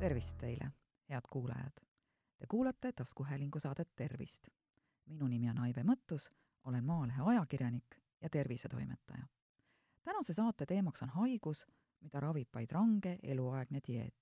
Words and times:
tervist 0.00 0.38
teile, 0.38 0.70
head 1.08 1.22
kuulajad! 1.30 1.72
Te 2.38 2.46
kuulate 2.48 2.92
taskuhäälingu 2.92 3.60
saadet 3.60 3.88
Tervist. 3.96 4.48
minu 5.06 5.26
nimi 5.26 5.50
on 5.50 5.58
Aive 5.58 5.82
Mõttus, 5.82 6.30
olen 6.64 6.84
Maalehe 6.84 7.22
ajakirjanik 7.22 7.96
ja 8.20 8.30
tervisetoimetaja. 8.30 9.26
tänase 10.02 10.34
saate 10.34 10.66
teemaks 10.66 11.02
on 11.02 11.08
haigus, 11.08 11.66
mida 12.00 12.20
ravib 12.20 12.48
vaid 12.54 12.70
range 12.70 13.18
eluaegne 13.22 13.80
dieet. 13.88 14.14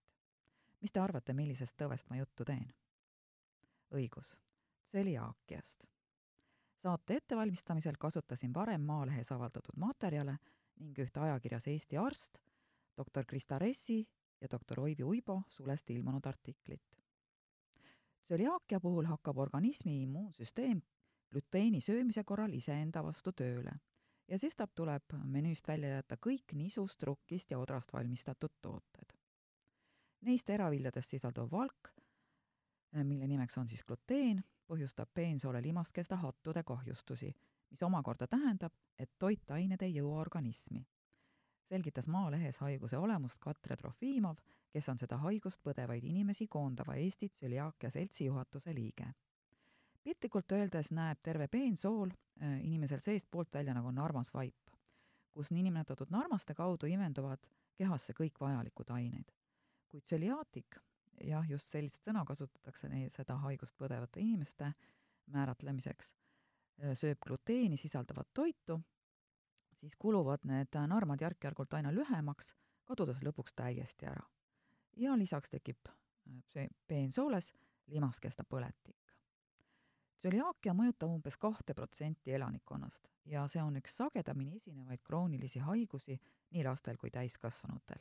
mis 0.81 0.93
te 0.93 1.01
arvate, 1.01 1.33
millisest 1.33 1.77
tõvest 1.77 2.11
ma 2.11 2.17
juttu 2.17 2.45
teen? 2.45 2.75
õigus, 3.95 4.37
tsöliaakiast. 4.89 5.85
saate 6.83 7.17
ettevalmistamisel 7.17 7.95
kasutasin 7.99 8.55
varem 8.55 8.81
Maalehes 8.81 9.33
avaldatud 9.33 9.77
materjale 9.77 10.39
ning 10.77 10.99
ühte 10.99 11.21
ajakirjas 11.21 11.67
Eesti 11.67 11.97
Arst, 11.97 12.39
doktor 12.97 13.25
Krista 13.25 13.59
Ressi 13.59 14.09
ja 14.41 14.49
doktor 14.51 14.81
Oivi 14.81 15.05
Uibo 15.05 15.43
sulest 15.49 15.91
ilmunud 15.91 16.27
artiklit. 16.27 16.83
tsöliaakia 18.25 18.81
puhul 18.81 19.05
hakkab 19.05 19.39
organismi 19.39 20.03
immuunsüsteem 20.03 20.81
glüteeni 21.31 21.81
söömise 21.81 22.25
korral 22.25 22.53
iseenda 22.53 23.05
vastu 23.05 23.33
tööle 23.33 23.73
ja 24.29 24.39
sestap 24.39 24.75
tuleb 24.75 25.15
menüüst 25.25 25.69
välja 25.69 25.89
jätta 25.89 26.17
kõik 26.17 26.53
nisust, 26.53 27.03
rukkist 27.03 27.51
ja 27.51 27.59
odrast 27.59 27.93
valmistatud 27.93 28.53
tooted. 28.63 29.17
Neist 30.21 30.47
teraviljadest 30.47 31.11
sisalduv 31.11 31.51
valk, 31.51 31.93
mille 32.93 33.27
nimeks 33.27 33.59
on 33.59 33.69
siis 33.69 33.85
gluteen, 33.85 34.43
põhjustab 34.67 35.09
peensoole 35.15 35.63
limaskesta 35.63 36.17
hattude 36.17 36.63
kahjustusi, 36.63 37.33
mis 37.71 37.83
omakorda 37.83 38.27
tähendab, 38.27 38.73
et 38.99 39.11
toitained 39.19 39.83
ei 39.83 39.95
jõua 39.95 40.21
organismi 40.21 40.85
selgitas 41.69 42.09
Maalehes 42.09 42.59
haiguse 42.59 42.99
olemust 42.99 43.39
Katre 43.41 43.77
Trofimov, 43.77 44.41
kes 44.73 44.89
on 44.89 44.99
seda 45.01 45.19
haigust 45.25 45.61
põdevaid 45.65 46.05
inimesi 46.05 46.47
koondava 46.49 46.97
Eesti 46.97 47.29
tsüliaakia 47.29 47.91
seltsi 47.91 48.25
juhatuse 48.25 48.75
liige. 48.75 49.13
piltlikult 50.03 50.53
öeldes 50.53 50.91
näeb 50.97 51.19
terve 51.23 51.49
peensool 51.49 52.11
äh, 52.11 52.61
inimesel 52.65 53.01
seestpoolt 53.05 53.53
välja 53.55 53.75
nagu 53.75 53.91
narmas 53.91 54.33
vaip, 54.35 54.71
kus 55.35 55.51
niinimetatud 55.51 56.11
narmaste 56.11 56.55
kaudu 56.55 56.87
imenduvad 56.87 57.45
kehasse 57.77 58.13
kõik 58.13 58.41
vajalikud 58.41 58.91
ained. 58.91 59.33
kuid 59.89 60.05
tsüliaatik, 60.05 60.81
jah, 61.25 61.51
just 61.51 61.71
sellist 61.71 62.05
sõna 62.05 62.25
kasutatakse 62.25 62.89
neid, 62.89 63.13
seda 63.17 63.37
haigust 63.45 63.77
põdevate 63.77 64.21
inimeste 64.21 64.73
määratlemiseks, 65.27 66.15
äh, 66.83 66.95
sööb 66.95 67.19
gluteeni 67.27 67.77
sisaldavat 67.77 68.29
toitu 68.35 68.81
siis 69.81 69.97
kuluvad 69.97 70.45
need 70.45 70.75
narmad 70.87 71.21
järk-järgult 71.21 71.75
aina 71.75 71.93
lühemaks, 71.95 72.55
kadudes 72.85 73.23
lõpuks 73.23 73.55
täiesti 73.57 74.07
ära. 74.07 74.25
ja 74.97 75.19
lisaks 75.19 75.51
tekib 75.51 75.89
see 76.53 76.69
peensooles 76.87 77.55
limaskesta 77.87 78.45
põletik. 78.45 79.15
tsöliaakia 80.19 80.75
mõjutab 80.75 81.15
umbes 81.15 81.37
kahte 81.37 81.75
protsenti 81.75 82.33
elanikkonnast 82.33 83.09
ja 83.25 83.47
see 83.49 83.63
on 83.63 83.77
üks 83.81 83.97
sagedamini 83.97 84.57
esinevaid 84.57 85.03
kroonilisi 85.05 85.59
haigusi 85.59 86.19
nii 86.51 86.65
lastel 86.65 86.97
kui 86.97 87.11
täiskasvanutel. 87.11 88.01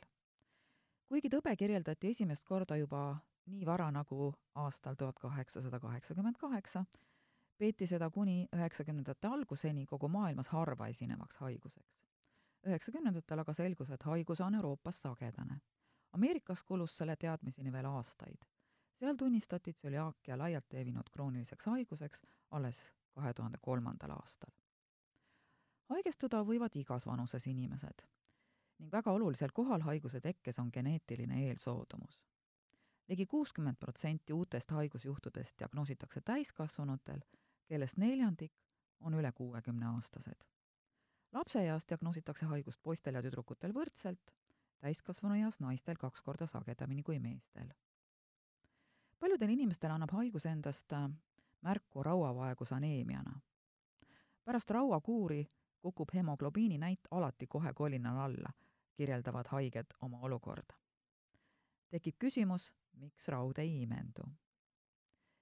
kuigi 1.08 1.28
tõbe 1.28 1.56
kirjeldati 1.56 2.10
esimest 2.10 2.44
korda 2.44 2.76
juba 2.76 3.20
nii 3.46 3.66
vara 3.66 3.90
nagu 3.90 4.32
aastal 4.54 4.94
tuhat 4.94 5.18
kaheksasada 5.18 5.80
kaheksakümmend 5.80 6.36
kaheksa, 6.36 6.84
peeti 7.58 7.86
seda 7.86 8.10
kuni 8.10 8.48
üheksakümnendate 8.56 9.28
alguseni 9.28 9.86
kogu 9.86 10.08
maailmas 10.08 10.48
harva 10.48 10.86
esinevaks 10.88 11.36
haiguseks. 11.36 11.98
üheksakümnendatel 12.66 13.38
aga 13.38 13.52
selgus, 13.52 13.90
et 13.90 14.02
haigus 14.02 14.40
on 14.40 14.54
Euroopas 14.54 15.00
sagedane. 15.00 15.60
Ameerikas 16.12 16.62
kulus 16.64 16.96
selle 16.96 17.16
teadmiseni 17.16 17.72
veel 17.72 17.86
aastaid. 17.86 18.44
seal 18.98 19.16
tunnistati 19.16 19.72
tsöliaakia 19.72 20.38
laialt 20.38 20.72
levinud 20.72 21.10
krooniliseks 21.12 21.66
haiguseks 21.66 22.20
alles 22.50 22.84
kahe 23.14 23.34
tuhande 23.34 23.58
kolmandal 23.62 24.10
aastal. 24.10 24.50
haigestuda 25.88 26.42
võivad 26.44 26.76
igas 26.76 27.06
vanuses 27.06 27.46
inimesed 27.46 28.02
ning 28.78 28.92
väga 28.92 29.12
olulisel 29.12 29.52
kohal 29.52 29.80
haiguse 29.80 30.20
tekkes 30.20 30.58
on 30.58 30.70
geneetiline 30.72 31.48
eelsoodumus 31.48 32.20
ligi 33.08 33.26
kuuskümmend 33.26 33.76
protsenti 33.76 34.32
uutest 34.32 34.70
haigusjuhtudest 34.70 35.58
diagnoositakse 35.58 36.20
täiskasvanutel 36.20 37.20
kellest 37.68 37.96
neljandik 37.96 38.52
on 39.00 39.14
üle 39.14 39.32
kuuekümneaastased. 39.32 40.44
lapseeas 41.32 41.88
diagnoositakse 41.88 42.46
haigust 42.46 42.82
poistel 42.82 43.14
ja 43.14 43.22
tüdrukutel 43.22 43.74
võrdselt, 43.74 44.32
täiskasvanueas 44.78 45.60
naistel 45.60 45.96
kaks 46.00 46.22
korda 46.22 46.46
sagedamini 46.46 47.02
kui 47.02 47.18
meestel. 47.18 47.68
paljudel 49.20 49.48
inimestel 49.48 49.90
annab 49.90 50.10
haigus 50.12 50.46
endast 50.46 50.92
äh, 50.92 51.10
märku 51.60 52.02
rauavaegus 52.02 52.72
aneemiana. 52.72 53.40
pärast 54.44 54.70
rauakuuri 54.70 55.46
kukub 55.80 56.08
hemoglobiini 56.14 56.78
näit 56.78 57.00
alati 57.10 57.46
kohe 57.46 57.72
kolinal 57.74 58.16
alla, 58.16 58.52
kirjeldavad 58.94 59.46
haiged 59.46 59.86
oma 60.00 60.20
olukorda. 60.20 60.74
tekib 61.88 62.16
küsimus, 62.18 62.72
miks 62.92 63.28
raud 63.28 63.58
ei 63.58 63.82
imendu. 63.82 64.22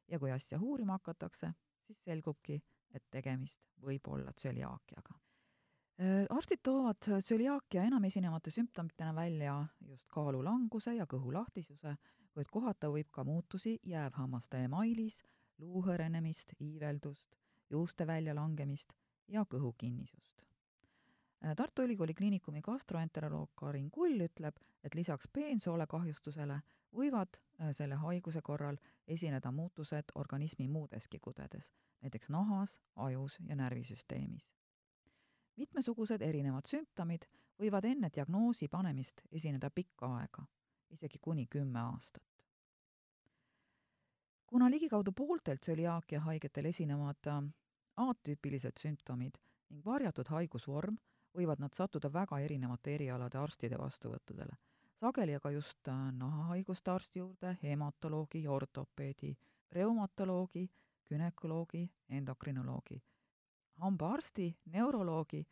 ja 0.09 0.19
kui 0.19 0.33
asja 0.33 0.59
uurima 0.61 0.93
hakatakse, 0.93 1.53
siis 1.87 2.03
selgubki, 2.05 2.59
et 2.95 3.05
tegemist 3.11 3.63
võib 3.83 4.09
olla 4.11 4.33
tsöliaakiaga. 4.33 5.15
arstid 6.31 6.61
toovad 6.63 6.99
tsöliaakia 7.01 7.87
enam 7.89 8.05
esinevate 8.05 8.51
sümptomitena 8.51 9.15
välja 9.15 9.57
just 9.81 10.09
kaalulanguse 10.13 10.95
ja 10.95 11.07
kõhulahtisuse, 11.09 11.97
kuid 12.35 12.51
kohata 12.53 12.91
võib 12.93 13.09
ka 13.11 13.25
muutusi 13.25 13.79
jäävhammaste 13.83 14.65
emailis, 14.69 15.23
luu 15.59 15.83
hõrenemist, 15.87 16.53
iiveldust, 16.61 17.39
juuste 17.71 18.07
väljalangemist 18.07 18.93
ja 19.29 19.47
kõhukinnisust. 19.49 20.46
Tartu 21.57 21.83
Ülikooli 21.83 22.15
Kliinikumi 22.15 22.61
gastroenteroloog 22.63 23.51
Karin 23.55 23.91
Kull 23.91 24.21
ütleb, 24.21 24.57
et 24.85 24.95
lisaks 24.95 25.29
peensoole 25.33 25.87
kahjustusele 25.87 26.61
võivad 26.97 27.37
äh, 27.37 27.71
selle 27.77 27.95
haiguse 28.01 28.43
korral 28.43 28.79
esineda 29.09 29.53
muutused 29.53 30.13
organismi 30.15 30.69
muudeski 30.69 31.19
kudedes, 31.19 31.73
näiteks 32.01 32.31
nahas, 32.31 32.81
ajus 32.97 33.39
ja 33.49 33.57
närvisüsteemis. 33.57 34.53
mitmesugused 35.57 36.21
erinevad 36.21 36.67
sümptomid 36.69 37.25
võivad 37.59 37.85
enne 37.85 38.11
diagnoosi 38.15 38.69
panemist 38.69 39.23
esineda 39.33 39.71
pikka 39.71 40.11
aega, 40.17 40.47
isegi 40.91 41.19
kuni 41.19 41.47
kümme 41.47 41.81
aastat. 41.81 42.23
kuna 44.47 44.71
ligikaudu 44.71 45.13
pooltelt 45.13 45.61
tsöliaakia 45.61 46.21
haigetel 46.21 46.65
esinevad 46.65 47.27
äh, 47.27 47.43
atüüpilised 47.97 48.79
sümptomid 48.81 49.39
ning 49.71 49.85
varjatud 49.85 50.29
haigusvorm, 50.29 50.97
võivad 51.37 51.61
nad 51.61 51.75
sattuda 51.75 52.13
väga 52.13 52.41
erinevate 52.41 52.95
erialade 52.95 53.39
arstide 53.39 53.79
vastuvõttudele 53.79 54.57
sageli 55.01 55.35
aga 55.37 55.51
just 55.51 55.89
äh, 55.89 56.13
nahahaiguste 56.13 56.91
arsti 56.91 57.19
juurde, 57.19 57.57
hematoloogi, 57.63 58.47
ortopeedi, 58.49 59.37
reumatoloogi, 59.73 60.71
günekoloogi, 61.09 61.91
endokrinoloogi, 62.09 63.03
hambaarsti, 63.83 64.49
neuroloogi 64.73 65.45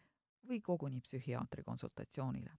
või 0.48 0.60
koguni 0.60 1.00
psühhiaatri 1.00 1.64
konsultatsioonile. 1.64 2.50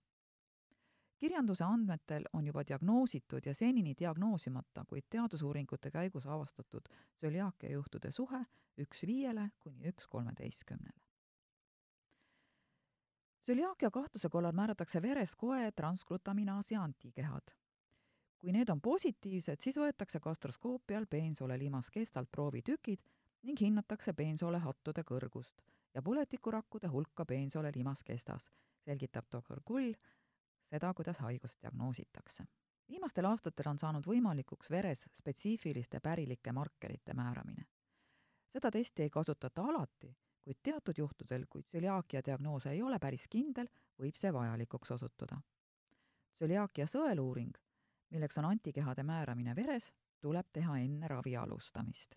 kirjanduse 1.17 1.63
andmetel 1.63 2.25
on 2.33 2.45
juba 2.45 2.63
diagnoositud 2.67 3.45
ja 3.45 3.53
senini 3.53 3.95
diagnoosimata, 3.99 4.85
kuid 4.85 5.05
teadusuuringute 5.09 5.91
käigus 5.91 6.27
avastatud 6.27 6.89
tsöliaakia 7.17 7.71
juhtude 7.71 8.11
suhe 8.11 8.45
üks 8.77 9.05
viiele 9.07 9.49
kuni 9.59 9.89
üks 9.89 10.07
kolmeteistkümnele 10.07 11.04
tsüliaakia 13.45 13.91
kahtluse 13.91 14.29
korral 14.29 14.53
määratakse 14.57 15.01
veres 15.01 15.35
koe 15.35 15.71
transglutaminaasi 15.71 16.75
antikehad. 16.75 17.53
kui 18.39 18.51
need 18.51 18.69
on 18.69 18.81
positiivsed, 18.81 19.61
siis 19.61 19.77
võetakse 19.77 20.19
gastroskoopial 20.21 21.05
peensoole 21.09 21.57
limas 21.59 21.89
kestalt 21.89 22.29
proovitükid 22.31 22.99
ning 23.43 23.61
hinnatakse 23.61 24.13
peensoole 24.13 24.59
hattude 24.59 25.03
kõrgust 25.11 25.61
ja 25.93 26.01
põletikurakkude 26.01 26.87
hulka 26.87 27.25
peensoole 27.25 27.71
limas 27.75 28.03
kestas, 28.03 28.51
selgitab 28.85 29.25
doktor 29.31 29.61
Kull 29.65 29.93
seda, 30.69 30.93
kuidas 30.93 31.19
haigust 31.19 31.61
diagnoositakse. 31.61 32.43
viimastel 32.89 33.25
aastatel 33.25 33.69
on 33.69 33.79
saanud 33.79 34.05
võimalikuks 34.05 34.69
veres 34.69 35.07
spetsiifiliste 35.13 35.99
pärilike 35.99 36.51
markerite 36.51 37.13
määramine. 37.13 37.65
seda 38.49 38.71
testi 38.71 39.03
ei 39.03 39.09
kasutata 39.09 39.61
alati 39.61 40.15
kuid 40.45 40.61
teatud 40.63 40.97
juhtudel, 40.97 41.45
kui 41.49 41.63
tsöliaakia 41.63 42.21
diagnoos 42.25 42.65
ei 42.69 42.81
ole 42.81 42.99
päris 43.01 43.25
kindel, 43.29 43.67
võib 43.99 44.17
see 44.19 44.33
vajalikuks 44.33 44.91
osutuda. 44.91 45.39
tsöliaakia 46.35 46.85
sõeluuring, 46.85 47.57
milleks 48.09 48.37
on 48.37 48.45
antikehade 48.45 49.03
määramine 49.03 49.55
veres, 49.55 49.91
tuleb 50.21 50.47
teha 50.53 50.77
enne 50.77 51.07
ravi 51.07 51.35
alustamist. 51.37 52.15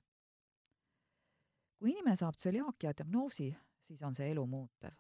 kui 1.79 1.91
inimene 1.91 2.17
saab 2.17 2.37
tsöliaakia 2.37 2.93
diagnoosi, 2.99 3.57
siis 3.87 4.03
on 4.03 4.15
see 4.15 4.31
elu 4.31 4.47
muutev. 4.47 4.95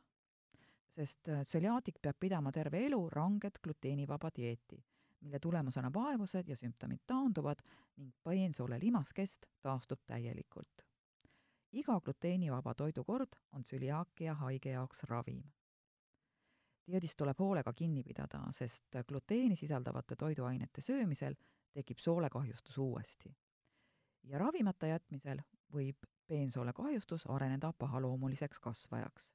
sest 0.95 1.29
tsöliaatik 1.45 1.99
peab 2.03 2.17
pidama 2.21 2.53
terve 2.53 2.87
elu 2.87 3.09
ranget 3.11 3.59
gluteenivaba 3.63 4.31
dieeti, 4.37 4.85
mille 5.21 5.39
tulemusena 5.39 5.93
vaevused 5.95 6.49
ja 6.49 6.57
sümptomid 6.57 7.05
taanduvad 7.07 7.61
ning 7.97 8.15
peensoole 8.25 8.79
limaskest 8.81 9.47
taastub 9.61 10.01
täielikult. 10.07 10.88
Iga 11.73 12.01
gluteenivaba 12.01 12.75
toidukord 12.75 13.37
on 13.53 13.63
tsüliaakia 13.63 14.35
haige 14.35 14.71
jaoks 14.71 15.03
ravim. 15.05 15.43
dieedist 16.87 17.17
tuleb 17.17 17.39
hoolega 17.39 17.73
kinni 17.73 18.03
pidada, 18.03 18.41
sest 18.51 18.97
gluteeni 19.09 19.57
sisaldavate 19.57 20.17
toiduainete 20.17 20.81
söömisel 20.81 21.35
tekib 21.73 21.99
soolekahjustus 21.99 22.79
uuesti. 22.79 23.37
ja 24.23 24.39
ravimata 24.39 24.87
jätmisel 24.87 25.39
võib 25.73 25.97
peensoole 26.27 26.73
kahjustus 26.73 27.27
areneda 27.27 27.73
pahaloomuliseks 27.73 28.61
kasvajaks 28.61 29.33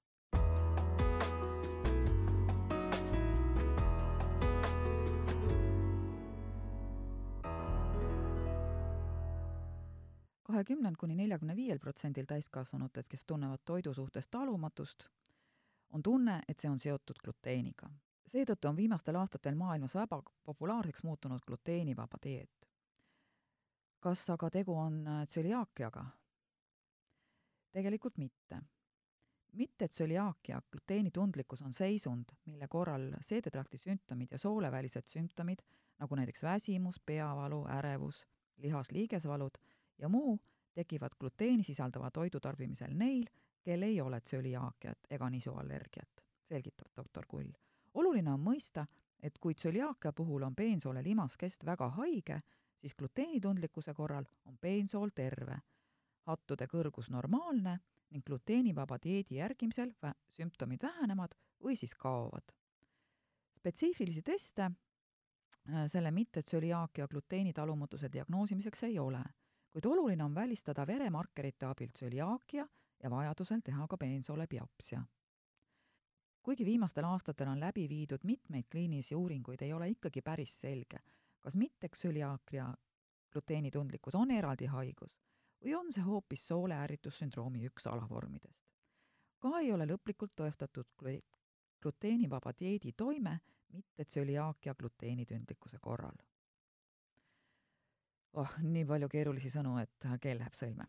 kahekümnend 10.54 11.00
kuni 11.02 11.16
neljakümne 11.18 11.56
viiel 11.58 11.80
protsendil 11.82 12.28
täiskasvanutest, 12.30 13.10
kes 13.10 13.26
tunnevad 13.26 13.64
toidu 13.66 13.94
suhtes 13.94 14.28
talumatust, 14.30 15.08
on 15.98 16.04
tunne, 16.04 16.42
et 16.48 16.60
see 16.60 16.70
on 16.70 16.80
seotud 16.80 17.22
gluteeniga. 17.24 17.90
seetõttu 18.34 18.70
on 18.70 18.78
viimastel 18.78 19.18
aastatel 19.20 19.56
maailmas 19.56 19.96
väga 19.98 20.22
populaarseks 20.46 21.04
muutunud 21.04 21.42
gluteenivaba 21.48 22.20
dieet. 22.24 22.70
kas 24.00 24.30
aga 24.30 24.50
tegu 24.50 24.76
on 24.78 25.08
äh, 25.08 25.26
tsöliaakiaga? 25.28 26.06
tegelikult 27.72 28.18
mitte. 28.18 28.62
mitte 29.54 29.88
tsöliaakia, 29.88 30.62
gluteenitundlikkus 30.72 31.62
on 31.62 31.74
seisund, 31.74 32.26
mille 32.46 32.68
korral 32.68 33.14
seedetrakti 33.22 33.78
sümptomid 33.78 34.32
ja 34.32 34.38
soolevälised 34.38 35.08
sümptomid, 35.08 35.66
nagu 36.00 36.16
näiteks 36.16 36.44
väsimus, 36.44 37.00
peavalu, 37.06 37.66
ärevus, 37.70 38.28
lihas-liigesvalud, 38.58 39.58
ja 39.98 40.10
muu 40.10 40.40
tekivad 40.74 41.12
gluteeni 41.20 41.64
sisaldava 41.64 42.12
toidu 42.12 42.40
tarbimisel 42.40 42.94
neil, 42.98 43.26
kel 43.64 43.82
ei 43.82 44.02
ole 44.02 44.20
tsöliaakiat 44.22 45.08
ega 45.10 45.30
nisuallergiat, 45.30 46.24
selgitab 46.50 46.92
doktor 46.96 47.26
Kull. 47.28 47.52
oluline 47.94 48.32
on 48.32 48.42
mõista, 48.42 48.86
et 49.20 49.38
kui 49.40 49.54
tsöliaakia 49.54 50.14
puhul 50.14 50.44
on 50.44 50.56
peensoole 50.56 51.04
limaskest 51.04 51.66
väga 51.66 51.90
haige, 51.90 52.42
siis 52.82 52.96
gluteenitundlikkuse 52.96 53.94
korral 53.94 54.26
on 54.46 54.58
peensool 54.58 55.10
terve, 55.16 55.58
hattude 56.28 56.68
kõrgus 56.68 57.10
normaalne 57.10 57.78
ning 58.10 58.26
gluteenivaba 58.26 58.98
dieedi 59.04 59.36
järgimisel 59.36 59.94
vä-, 60.04 60.16
sümptomid 60.30 60.84
vähenevad 60.84 61.38
või 61.64 61.76
siis 61.76 61.96
kaovad. 61.96 62.52
spetsiifilisi 63.58 64.22
teste 64.22 64.64
äh, 64.64 65.86
selle 65.88 66.12
mittetsöliaakia 66.12 67.08
gluteenitalumatuse 67.08 68.10
diagnoosimiseks 68.12 68.84
ei 68.84 69.00
ole 69.00 69.24
kuid 69.74 69.86
oluline 69.86 70.24
on 70.24 70.36
välistada 70.36 70.88
veremarkerite 70.88 71.66
abil 71.66 71.90
tsöliaakia 71.90 72.68
ja 73.04 73.10
vajadusel 73.10 73.62
teha 73.66 73.88
ka 73.88 73.98
peensoole 73.98 74.48
biopsia. 74.48 75.02
kuigi 76.44 76.66
viimastel 76.66 77.06
aastatel 77.06 77.48
on 77.48 77.60
läbi 77.60 77.90
viidud 77.90 78.20
mitmeid 78.24 78.66
kliinilisi 78.72 79.16
uuringuid, 79.16 79.62
ei 79.62 79.74
ole 79.74 79.90
ikkagi 79.90 80.22
päris 80.22 80.62
selge, 80.62 81.00
kas 81.42 81.56
mitteksöliaakria 81.56 82.74
gluteenitundlikkus 83.32 84.16
on 84.16 84.32
eraldi 84.32 84.66
haigus 84.66 85.18
või 85.64 85.76
on 85.76 85.94
see 85.94 86.04
hoopis 86.04 86.48
sooleärritussündroomi 86.48 87.66
üks 87.66 87.88
alavormidest. 87.88 88.62
ka 89.40 89.60
ei 89.60 89.74
ole 89.74 89.88
lõplikult 89.90 90.36
tõestatud 90.36 90.88
gluteenivaba 91.82 92.54
dieedi 92.60 92.92
toime 92.92 93.40
mittetsöliaakia 93.74 94.76
gluteenitundlikkuse 94.76 95.78
korral 95.82 96.22
oh, 98.34 98.54
nii 98.62 98.86
palju 98.86 99.10
keerulisi 99.10 99.52
sõnu, 99.54 99.78
et 99.82 100.10
keel 100.22 100.42
läheb 100.42 100.58
sõlme. 100.58 100.88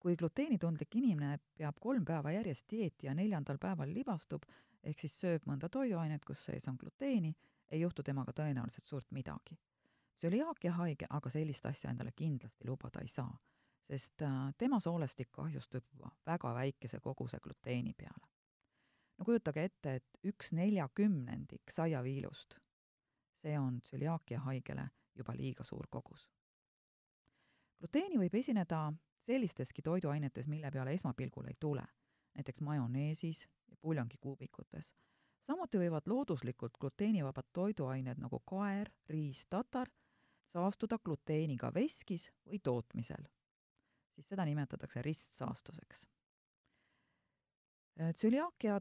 kui 0.00 0.14
gluteenitundlik 0.16 0.94
inimene 0.96 1.38
peab 1.58 1.76
kolm 1.80 2.04
päeva 2.08 2.30
järjest 2.32 2.64
dieeti 2.70 3.06
ja 3.06 3.12
neljandal 3.14 3.58
päeval 3.60 3.90
libastub, 3.92 4.46
ehk 4.82 5.00
siis 5.00 5.18
sööb 5.20 5.44
mõnda 5.44 5.68
toiduainet, 5.68 6.24
kus 6.24 6.44
sees 6.44 6.68
on 6.68 6.78
gluteeni, 6.80 7.34
ei 7.70 7.80
juhtu 7.80 8.02
temaga 8.02 8.32
tõenäoliselt 8.32 8.86
suurt 8.86 9.10
midagi. 9.10 9.58
tsöliaakia 10.16 10.72
haige 10.72 11.06
aga 11.10 11.30
sellist 11.30 11.66
asja 11.66 11.90
endale 11.90 12.12
kindlasti 12.16 12.66
lubada 12.68 13.00
ei 13.00 13.08
saa, 13.08 13.38
sest 13.90 14.22
äh, 14.22 14.54
tema 14.58 14.80
soolestik 14.80 15.28
kahjustub 15.32 15.84
väga 16.26 16.54
väikese 16.54 17.00
koguse 17.00 17.38
gluteeni 17.40 17.92
peale. 17.92 18.26
no 19.18 19.24
kujutage 19.24 19.64
ette, 19.64 19.94
et 19.94 20.18
üks 20.24 20.52
neljakümnendik 20.52 21.70
saiaviilust, 21.70 22.54
see 23.42 23.58
on 23.58 23.80
tsöliaakia 23.80 24.40
haigele 24.40 24.88
juba 25.16 25.34
liiga 25.36 25.64
suur 25.64 25.86
kogus. 25.90 26.28
gluteeni 27.78 28.18
võib 28.18 28.34
esineda 28.34 28.92
sellisteski 29.26 29.82
toiduainetes, 29.82 30.48
mille 30.48 30.70
peale 30.70 30.92
esmapilgul 30.92 31.46
ei 31.46 31.56
tule, 31.60 31.84
näiteks 32.34 32.60
majoneesis 32.60 33.46
ja 33.68 33.76
puljongikuubikutes. 33.76 34.94
samuti 35.46 35.78
võivad 35.78 36.06
looduslikult 36.06 36.78
gluteenivabad 36.80 37.46
toiduained 37.52 38.18
nagu 38.18 38.42
kaer, 38.46 38.90
riis, 39.08 39.46
tatar 39.46 39.90
saastuda 40.52 40.98
gluteeniga 41.04 41.74
veskis 41.74 42.30
või 42.46 42.58
tootmisel. 42.62 43.28
siis 44.14 44.28
seda 44.28 44.44
nimetatakse 44.44 45.02
ristsaastuseks. 45.02 46.06
tsüliaakia 48.14 48.80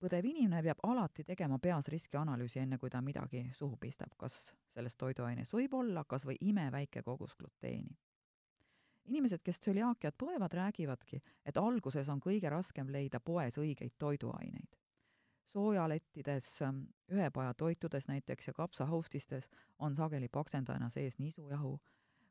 põdev 0.00 0.24
inimene 0.30 0.62
peab 0.64 0.80
alati 0.88 1.24
tegema 1.28 1.58
peas 1.58 1.88
riskianalüüsi, 1.92 2.60
enne 2.62 2.78
kui 2.80 2.90
ta 2.90 3.02
midagi 3.04 3.44
suhu 3.56 3.76
pistab, 3.80 4.14
kas 4.18 4.50
selles 4.74 4.96
toiduaines 4.96 5.52
võib 5.52 5.74
olla 5.76 6.04
kas 6.08 6.24
või 6.28 6.38
imeväike 6.40 7.02
kogus 7.02 7.36
gluteeni. 7.36 7.98
inimesed, 9.10 9.40
kes 9.42 9.58
tsöliaakiat 9.60 10.14
põevad, 10.18 10.52
räägivadki, 10.54 11.20
et 11.44 11.56
alguses 11.56 12.08
on 12.08 12.20
kõige 12.20 12.50
raskem 12.50 12.92
leida 12.92 13.20
poes 13.20 13.58
õigeid 13.58 13.96
toiduaineid. 13.98 14.76
soojalettides, 15.44 16.58
ühepajatoitudes 17.10 18.08
näiteks 18.08 18.46
ja 18.46 18.52
kapsahaustistes 18.52 19.48
on 19.78 19.96
sageli 19.96 20.28
paksendajana 20.28 20.88
sees 20.88 21.18
nisujahu, 21.18 21.80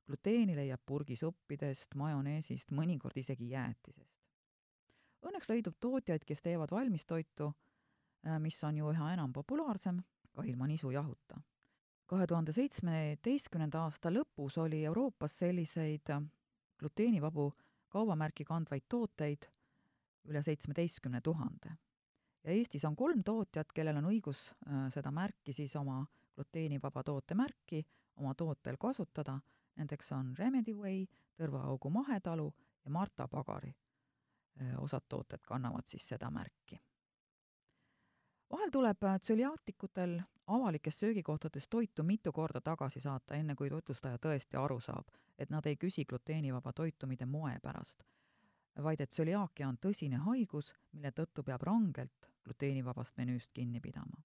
gluteeni 0.08 0.56
leiab 0.56 0.82
purgisuppidest, 0.86 1.96
majoneesist, 1.96 2.72
mõnikord 2.72 3.18
isegi 3.18 3.50
jäätisest 3.50 4.19
Õnneks 5.26 5.50
leidub 5.52 5.76
tootjaid, 5.84 6.24
kes 6.24 6.42
teevad 6.42 6.72
valmistoitu, 6.72 7.50
äh, 8.28 8.40
mis 8.40 8.64
on 8.64 8.78
ju 8.78 8.92
üha 8.94 9.14
enam 9.14 9.34
populaarsem, 9.34 10.00
ka 10.36 10.44
ilma 10.44 10.68
nisujahuta. 10.68 11.42
kahe 12.10 12.26
tuhande 12.28 12.54
seitsmeteistkümnenda 12.54 13.84
aasta 13.86 14.10
lõpus 14.10 14.56
oli 14.58 14.80
Euroopas 14.86 15.36
selliseid 15.38 16.10
äh, 16.10 16.24
gluteenivabu 16.80 17.52
kaubamärki 17.90 18.46
kandvaid 18.46 18.88
tooteid 18.90 19.46
üle 20.26 20.42
seitsmeteistkümne 20.44 21.22
tuhande. 21.22 21.76
ja 22.44 22.52
Eestis 22.52 22.86
on 22.86 22.96
kolm 22.96 23.24
tootjat, 23.24 23.74
kellel 23.74 23.98
on 23.98 24.06
õigus 24.06 24.52
äh, 24.52 24.88
seda 24.94 25.12
märki 25.12 25.54
siis 25.54 25.76
oma 25.76 26.06
gluteenivaba 26.36 27.04
toote 27.04 27.36
märki 27.36 27.86
oma 28.16 28.34
tootel 28.34 28.78
kasutada, 28.78 29.40
nendeks 29.76 30.12
on 30.12 30.34
Remedyway, 30.38 31.06
Tõrvaaugu 31.36 31.90
Mahetalu 31.90 32.54
ja 32.86 32.92
Marta 32.92 33.28
Pagari 33.28 33.74
osad 34.78 35.02
tooted 35.10 35.40
kannavad 35.48 35.88
siis 35.88 36.08
seda 36.08 36.30
märki. 36.32 36.80
vahel 38.52 38.70
tuleb 38.72 39.04
äh, 39.04 39.20
tsüliaatikutel 39.20 40.22
avalikes 40.48 41.00
söögikohtades 41.00 41.70
toitu 41.70 42.04
mitu 42.04 42.32
korda 42.32 42.62
tagasi 42.62 43.00
saata, 43.00 43.36
enne 43.36 43.56
kui 43.56 43.70
tutvustaja 43.70 44.18
tõesti 44.18 44.58
aru 44.58 44.80
saab, 44.80 45.08
et 45.38 45.50
nad 45.50 45.66
ei 45.66 45.78
küsi 45.78 46.06
gluteenivaba 46.06 46.74
toitumide 46.74 47.26
moe 47.26 47.60
pärast, 47.64 48.04
vaid 48.84 49.02
et 49.02 49.10
tsüliaakia 49.10 49.68
on 49.68 49.78
tõsine 49.78 50.18
haigus, 50.26 50.74
mille 50.92 51.12
tõttu 51.12 51.44
peab 51.44 51.62
rangelt 51.62 52.32
gluteenivabast 52.44 53.18
menüüst 53.18 53.52
kinni 53.54 53.80
pidama. 53.80 54.24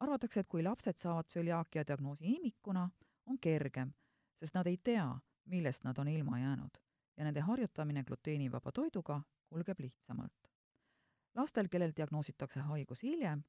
arvatakse, 0.00 0.40
et 0.40 0.48
kui 0.48 0.62
lapsed 0.62 0.96
saavad 0.96 1.26
tsüliaakia 1.26 1.86
diagnoosi 1.86 2.34
imikuna, 2.34 2.90
on 3.26 3.38
kergem, 3.38 3.92
sest 4.40 4.54
nad 4.54 4.66
ei 4.66 4.76
tea, 4.76 5.18
millest 5.44 5.84
nad 5.84 5.98
on 5.98 6.08
ilma 6.08 6.38
jäänud 6.38 6.87
ja 7.18 7.24
nende 7.24 7.40
harjutamine 7.40 8.04
gluteenivaba 8.04 8.72
toiduga 8.72 9.20
kulgeb 9.48 9.80
lihtsamalt. 9.80 10.50
lastel, 11.34 11.68
kellel 11.68 11.92
diagnoositakse 11.96 12.60
haigus 12.60 13.02
hiljem, 13.02 13.42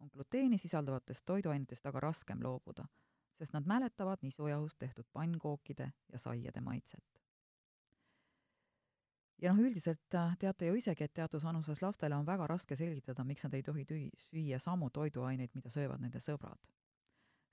on 0.00 0.10
gluteeni 0.12 0.58
sisaldavatest 0.58 1.24
toiduainetest 1.24 1.86
aga 1.86 2.00
raskem 2.00 2.42
loobuda, 2.42 2.84
sest 3.38 3.52
nad 3.52 3.66
mäletavad 3.66 4.22
nisujahust 4.22 4.78
tehtud 4.78 5.06
pannkookide 5.12 5.92
ja 6.12 6.18
saiade 6.18 6.60
maitset. 6.60 7.22
ja 9.42 9.52
noh, 9.52 9.64
üldiselt 9.64 10.14
äh, 10.14 10.36
teate 10.38 10.66
ju 10.66 10.74
isegi, 10.74 11.04
et 11.04 11.14
teatud 11.14 11.42
vanuses 11.42 11.82
lastele 11.82 12.16
on 12.16 12.26
väga 12.26 12.46
raske 12.46 12.76
selgitada, 12.76 13.24
miks 13.24 13.42
nad 13.42 13.54
ei 13.54 13.62
tohi 13.62 13.84
tüü-, 13.84 14.10
süüa 14.28 14.58
samu 14.58 14.90
toiduaineid, 14.90 15.50
mida 15.54 15.70
söövad 15.70 16.00
nende 16.00 16.20
sõbrad 16.20 16.58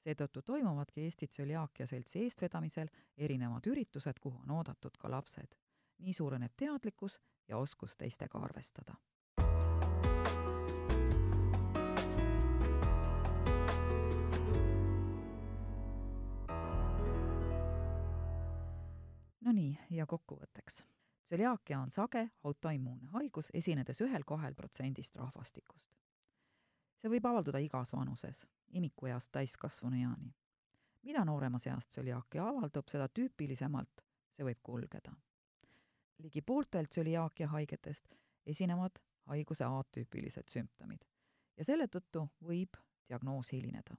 seetõttu 0.04 0.42
toimuvadki 0.42 1.02
Eesti 1.02 1.28
Tsöliaakia 1.28 1.88
Seltsi 1.88 2.24
eestvedamisel 2.24 2.88
erinevad 3.18 3.68
üritused, 3.68 4.20
kuhu 4.22 4.42
on 4.44 4.52
oodatud 4.52 4.98
ka 5.00 5.12
lapsed. 5.12 5.56
nii 6.00 6.14
suureneb 6.14 6.54
teadlikkus 6.58 7.20
ja 7.48 7.58
oskus 7.58 7.98
teistega 7.98 8.40
arvestada. 8.40 8.96
no 19.42 19.52
nii, 19.52 19.78
ja 19.90 20.06
kokkuvõtteks. 20.06 20.84
tsöliaakia 21.26 21.80
on 21.80 21.92
sage 21.92 22.30
autoimmuunne 22.44 23.08
haigus 23.08 23.50
esinedes, 23.54 23.58
esinedes 23.60 24.02
ühel-kahel 24.02 24.56
protsendist 24.56 25.16
rahvastikust 25.16 25.99
see 27.00 27.12
võib 27.12 27.26
avalduda 27.26 27.62
igas 27.64 27.94
vanuses, 27.94 28.46
imikueast 28.72 29.32
täiskasvanueani. 29.32 30.34
mida 31.04 31.26
nooremas 31.26 31.68
eas 31.68 31.88
tsöliaakia 31.88 32.48
avaldub, 32.48 32.88
seda 32.88 33.08
tüüpilisemalt 33.08 34.04
see 34.36 34.46
võib 34.46 34.60
kulgeda. 34.64 35.14
ligi 36.20 36.42
pooltel 36.42 36.86
tsöliaakia 36.86 37.48
haigetest 37.48 38.16
esinevad 38.46 39.00
haiguse 39.26 39.64
atüüpilised 39.64 40.48
sümptomid 40.48 41.06
ja 41.58 41.64
selle 41.64 41.88
tõttu 41.88 42.28
võib 42.42 42.78
diagnoos 43.10 43.52
hilineda. 43.52 43.96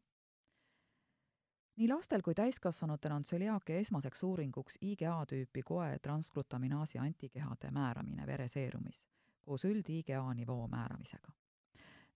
nii 1.76 1.88
lastel 1.88 2.22
kui 2.22 2.34
täiskasvanutel 2.34 3.12
on 3.12 3.22
tsöliaakia 3.22 3.78
esmaseks 3.78 4.22
uuringuks 4.22 4.78
IgA 4.80 5.24
tüüpi 5.32 5.62
koe 5.62 5.98
transglutaminaasi 5.98 6.98
antikehade 6.98 7.70
määramine 7.70 8.26
vereseerumis 8.26 9.06
koos 9.44 9.64
üld-IgA 9.64 10.34
nivoo 10.34 10.68
määramisega. 10.68 11.32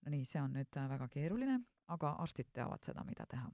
No 0.05 0.11
nii, 0.11 0.25
see 0.25 0.41
on 0.41 0.53
nüüd 0.53 0.77
väga 0.89 1.07
keeruline, 1.09 1.59
aga 1.87 2.15
arstid 2.21 2.51
teavad 2.53 2.83
seda, 2.85 3.03
mida 3.03 3.25
teha. 3.25 3.49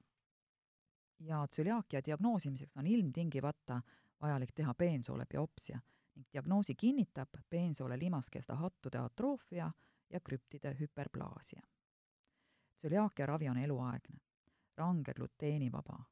ja 1.19 1.47
tsöliaakia 1.47 2.01
diagnoosimiseks 2.05 2.77
on 2.77 2.87
ilmtingimata 2.87 3.81
vajalik 4.21 4.51
teha 4.55 4.73
peensoole 4.73 5.25
biopsia 5.29 5.79
ning 6.15 6.25
diagnoosi 6.33 6.75
kinnitab 6.75 7.37
peensoole 7.49 7.99
limaskesta 7.99 8.55
hattude 8.55 8.97
atroofia 8.97 9.71
ja 10.09 10.19
krüptide 10.19 10.75
hüperplaasia. 10.79 11.61
tsöliaakia 12.77 13.25
ravi 13.25 13.49
on 13.49 13.57
eluaegne, 13.57 14.17
range 14.77 15.13
gluteenivaba, 15.13 16.03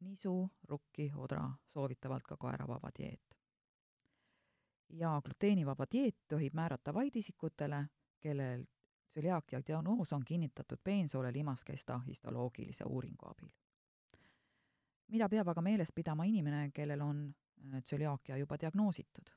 nisu, 0.00 0.50
rukki, 0.68 1.12
odra, 1.14 1.50
soovitavalt 1.64 2.26
ka 2.26 2.36
kaeravaba 2.36 2.90
dieet. 2.98 3.38
ja 4.88 5.20
gluteenivaba 5.24 5.84
dieet 5.92 6.16
tohib 6.28 6.54
määrata 6.54 6.94
vaid 6.94 7.16
isikutele, 7.16 7.86
kellel 8.20 8.64
tsöliaakia 9.18 9.60
diagnoos 9.66 10.12
on 10.12 10.24
kinnitatud 10.24 10.78
peensoole 10.84 11.32
limaskesta 11.32 11.98
histoloogilise 12.06 12.84
uuringu 12.84 13.26
abil. 13.26 13.50
mida 15.08 15.28
peab 15.28 15.48
aga 15.48 15.62
meeles 15.62 15.92
pidama 15.92 16.24
inimene, 16.24 16.70
kellel 16.74 17.00
on 17.00 17.34
Äh, 17.74 17.82
tsöliaakia 17.82 18.36
juba 18.36 18.56
diagnoositud. 18.60 19.30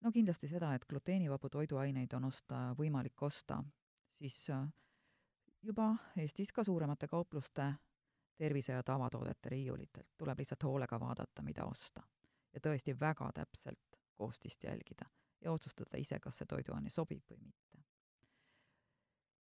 no 0.00 0.12
kindlasti 0.12 0.48
seda, 0.48 0.74
et 0.74 0.84
gluteenivabu 0.84 1.48
toiduaineid 1.48 2.12
on 2.12 2.24
osta, 2.24 2.74
võimalik 2.78 3.22
osta 3.22 3.62
siis 4.18 4.50
äh, 4.50 4.68
juba 5.62 5.94
Eestis 6.16 6.52
ka 6.52 6.64
suuremate 6.64 7.08
kaupluste 7.08 7.72
tervise- 8.36 8.72
ja 8.72 8.82
tavatoodete 8.82 9.48
riiulitelt, 9.48 10.08
tuleb 10.18 10.38
lihtsalt 10.38 10.62
hoolega 10.62 11.00
vaadata, 11.00 11.42
mida 11.42 11.64
osta. 11.64 12.02
ja 12.52 12.60
tõesti 12.60 13.00
väga 13.00 13.32
täpselt 13.32 14.00
koostist 14.14 14.64
jälgida 14.64 15.08
ja 15.44 15.52
otsustada 15.52 15.98
ise, 16.00 16.20
kas 16.20 16.40
see 16.40 16.46
toiduaine 16.48 16.90
sobib 16.90 17.22
või 17.30 17.42
mitte. 17.42 17.84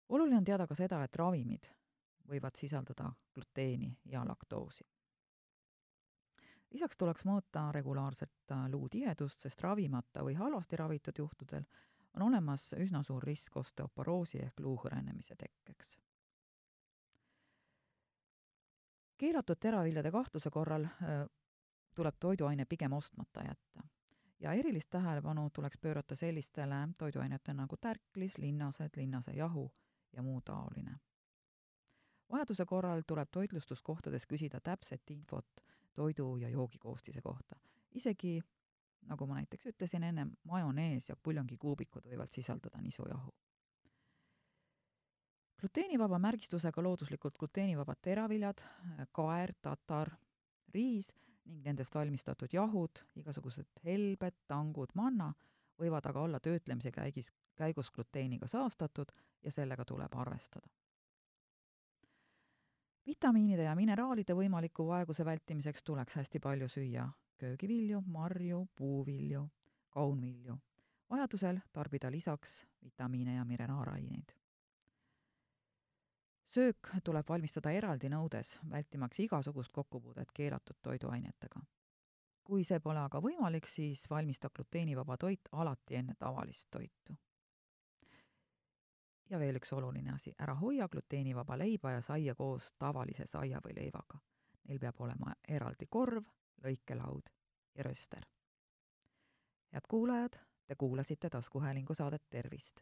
oluline 0.10 0.38
on 0.38 0.46
teada 0.46 0.68
ka 0.68 0.75
seda, 0.75 1.04
et 1.04 1.16
ravimid 1.16 1.72
võivad 2.30 2.56
sisaldada 2.56 3.12
gluteeni 3.34 3.98
ja 4.06 4.25
laktoosi 4.28 4.86
lisaks 6.75 6.98
tuleks 6.98 7.25
mõõta 7.25 7.70
regulaarselt 7.72 8.52
äh, 8.52 8.66
luu 8.72 8.90
tihedust, 8.92 9.40
sest 9.46 9.62
ravimata 9.64 10.24
või 10.25 10.36
halvasti 10.36 10.80
ravitud 10.80 11.24
juhtudel 11.24 11.64
on 12.16 12.28
olemas 12.30 12.72
üsna 12.80 13.04
suur 13.04 13.24
risk 13.24 13.56
osteoporoosi 13.60 14.42
ehk 14.44 14.60
luu 14.60 14.75
hõrenemise 14.84 15.36
tekkeks. 15.40 15.98
keelatud 19.18 19.60
teraviljade 19.60 20.12
kahtluse 20.12 20.50
korral 20.52 20.86
äh, 20.86 21.25
tuleb 21.96 22.16
toiduaine 22.20 22.66
pigem 22.66 22.94
ostmata 22.94 23.46
jätta 23.48 23.88
ja 24.39 24.54
erilist 24.54 24.89
tähelepanu 24.89 25.50
tuleks 25.50 25.77
pöörata 25.77 26.15
sellistele 26.15 26.75
toiduainetele 26.98 27.58
nagu 27.58 27.77
tärklis, 27.77 28.38
linnased, 28.38 28.89
linnasejahu 28.96 29.72
ja 30.13 30.24
muu 30.24 30.42
taoline. 30.42 30.96
vajaduse 32.32 32.65
korral 32.65 33.01
tuleb 33.08 33.30
toitlustuskohtades 33.32 34.25
küsida 34.25 34.60
täpset 34.60 35.10
infot 35.10 35.48
toidu 35.96 36.38
ja 36.38 36.50
joogikoostise 36.50 37.22
kohta. 37.22 37.56
isegi, 37.92 38.42
nagu 39.01 39.27
ma 39.27 39.36
näiteks 39.36 39.65
ütlesin 39.65 40.04
ennem, 40.04 40.32
majonees 40.44 41.10
ja 41.10 41.15
puljongikuubikud 41.15 42.06
võivad 42.06 42.32
sisaldada 42.32 42.82
nisujahu. 42.82 43.34
gluteenivaba 45.60 46.20
märgistusega 46.20 46.84
looduslikult 46.84 47.38
gluteenivabad 47.38 47.98
teraviljad, 48.01 48.62
kaer, 49.12 49.54
tatar, 49.62 50.12
riis 50.74 51.15
ning 51.46 51.66
nendest 51.66 51.96
valmistatud 51.96 52.54
jahud, 52.54 53.04
igasugused 53.16 53.84
helbed, 53.86 54.38
tangud, 54.48 54.94
manna, 54.96 55.34
võivad 55.80 56.08
aga 56.10 56.22
olla 56.22 56.40
töötlemise 56.40 56.92
käigis, 56.92 57.32
käigus 57.56 57.92
gluteeniga 57.92 58.48
saastatud 58.48 59.12
ja 59.44 59.52
sellega 59.52 59.86
tuleb 59.86 60.16
arvestada 60.16 60.68
vitamiinide 63.06 63.68
ja 63.68 63.75
mineraalide 63.78 64.34
võimaliku 64.34 64.88
vaeguse 64.88 65.25
vältimiseks 65.25 65.84
tuleks 65.86 66.16
hästi 66.18 66.40
palju 66.42 66.68
süüa 66.70 67.06
köögivilju, 67.38 68.02
marju, 68.02 68.68
puuvilju, 68.75 69.50
kaunvilju. 69.90 70.58
vajadusel 71.10 71.60
tarbida 71.74 72.12
lisaks 72.12 72.66
vitamiine 72.84 73.36
ja 73.36 73.46
mineraalaineid. 73.46 74.34
Söök 76.56 76.92
tuleb 77.04 77.30
valmistada 77.30 77.72
eraldi 77.76 78.10
nõudes, 78.10 78.56
vältimaks 78.72 79.20
igasugust 79.20 79.74
kokkupuudet 79.76 80.32
keelatud 80.34 80.78
toiduainetega. 80.82 81.62
kui 82.46 82.64
see 82.64 82.80
pole 82.80 83.00
aga 83.02 83.20
võimalik, 83.22 83.68
siis 83.68 84.06
valmista 84.10 84.50
gluteenivaba 84.54 85.18
toit 85.18 85.50
alati 85.52 85.96
enne 85.96 86.14
tavalist 86.20 86.68
toitu 86.72 87.16
ja 89.30 89.40
veel 89.40 89.58
üks 89.60 89.74
oluline 89.74 90.14
asi, 90.14 90.34
ära 90.40 90.54
hoia 90.56 90.88
gluteenivaba 90.88 91.58
leiba 91.58 91.92
ja 91.92 92.02
saia 92.02 92.36
koos 92.36 92.72
tavalise 92.80 93.26
saia 93.26 93.60
või 93.66 93.76
leivaga. 93.76 94.20
Neil 94.68 94.80
peab 94.80 95.02
olema 95.02 95.34
eraldi 95.48 95.88
korv, 95.90 96.26
lõikelaud 96.64 97.32
ja 97.76 97.84
rööster. 97.84 98.26
head 99.72 99.88
kuulajad, 99.90 100.38
te 100.66 100.76
kuulasite 100.76 101.30
taskuhäälingu 101.30 101.94
saadet 101.94 102.30
Tervist. 102.30 102.82